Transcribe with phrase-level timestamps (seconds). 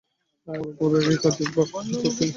[0.47, 1.67] আমার উপর এই কাজের ভার
[1.87, 2.27] ছিল।